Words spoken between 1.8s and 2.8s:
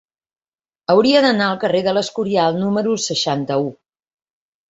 de l'Escorial